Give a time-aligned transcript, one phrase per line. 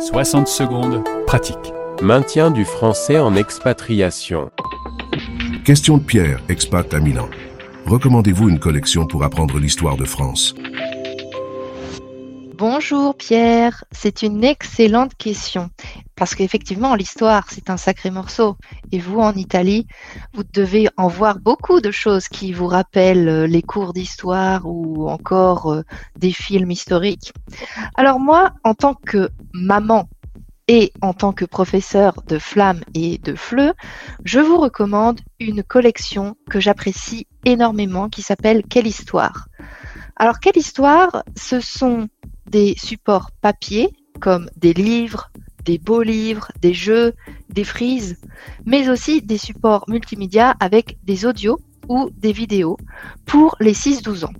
[0.00, 1.72] 60 secondes, pratique.
[2.02, 4.50] Maintien du français en expatriation.
[5.64, 7.28] Question de Pierre, expat à Milan.
[7.86, 10.54] Recommandez-vous une collection pour apprendre l'histoire de France?
[12.58, 15.70] Bonjour Pierre, c'est une excellente question.
[16.16, 18.56] Parce qu'effectivement, l'histoire, c'est un sacré morceau.
[18.90, 19.86] Et vous, en Italie,
[20.32, 25.10] vous devez en voir beaucoup de choses qui vous rappellent euh, les cours d'histoire ou
[25.10, 25.82] encore euh,
[26.18, 27.34] des films historiques.
[27.96, 30.08] Alors moi, en tant que maman
[30.68, 33.72] et en tant que professeur de flammes et de fleu,
[34.24, 39.46] je vous recommande une collection que j'apprécie énormément qui s'appelle Quelle histoire?
[40.16, 42.08] Alors, Quelle histoire Ce sont
[42.50, 45.30] des supports papier comme des livres,
[45.64, 47.12] des beaux livres, des jeux,
[47.48, 48.18] des frises,
[48.64, 52.76] mais aussi des supports multimédia avec des audios ou des vidéos
[53.24, 54.32] pour les 6-12 ans.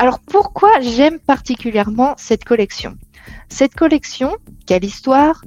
[0.00, 2.96] Alors pourquoi j'aime particulièrement cette collection?
[3.48, 5.42] Cette collection, quelle histoire,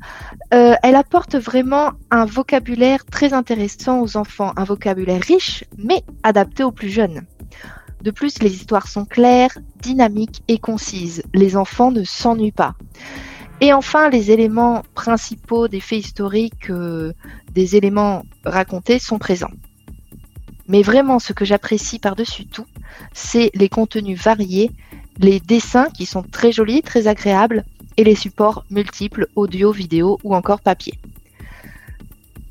[0.53, 6.65] euh, elle apporte vraiment un vocabulaire très intéressant aux enfants, un vocabulaire riche mais adapté
[6.65, 7.21] aux plus jeunes.
[8.01, 11.23] De plus, les histoires sont claires, dynamiques et concises.
[11.33, 12.75] Les enfants ne s'ennuient pas.
[13.61, 17.13] Et enfin, les éléments principaux des faits historiques, euh,
[17.53, 19.51] des éléments racontés sont présents.
[20.71, 22.65] Mais vraiment, ce que j'apprécie par-dessus tout,
[23.13, 24.71] c'est les contenus variés,
[25.19, 27.65] les dessins qui sont très jolis, très agréables,
[27.97, 30.97] et les supports multiples, audio, vidéo ou encore papier.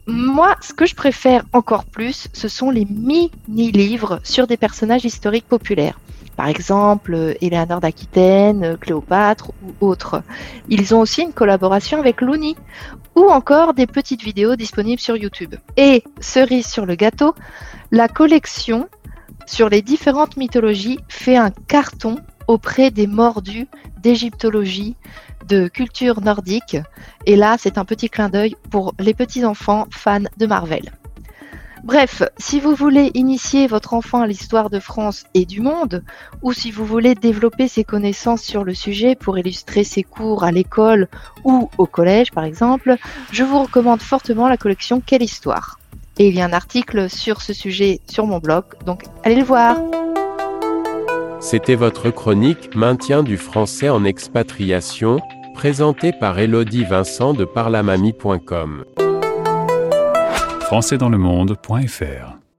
[0.06, 5.48] Moi, ce que je préfère encore plus, ce sont les mini-livres sur des personnages historiques
[5.48, 5.98] populaires.
[6.36, 10.22] Par exemple, euh, Éléonore d'Aquitaine, euh, Cléopâtre ou autres.
[10.68, 12.56] Ils ont aussi une collaboration avec Looney
[13.14, 15.54] ou encore des petites vidéos disponibles sur YouTube.
[15.76, 17.34] Et cerise sur le gâteau,
[17.90, 18.88] la collection
[19.46, 23.68] sur les différentes mythologies fait un carton auprès des mordus
[24.02, 24.96] d'égyptologie,
[25.46, 26.76] de culture nordique.
[27.26, 30.90] Et là, c'est un petit clin d'œil pour les petits enfants fans de Marvel.
[31.84, 36.04] Bref, si vous voulez initier votre enfant à l'histoire de France et du monde,
[36.42, 40.52] ou si vous voulez développer ses connaissances sur le sujet pour illustrer ses cours à
[40.52, 41.08] l'école
[41.44, 42.96] ou au collège par exemple,
[43.32, 45.78] je vous recommande fortement la collection Quelle histoire?
[46.18, 49.44] Et il y a un article sur ce sujet sur mon blog, donc allez le
[49.44, 49.78] voir.
[51.40, 55.20] C'était votre chronique Maintien du français en expatriation,
[55.54, 58.84] présentée par Elodie Vincent de parlamamie.com.
[60.70, 62.49] françaisdanslemonde.fr